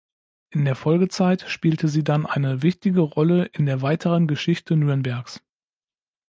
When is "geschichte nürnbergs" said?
4.25-5.43